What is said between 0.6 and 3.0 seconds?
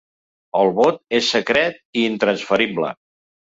vot és secret i intransferible.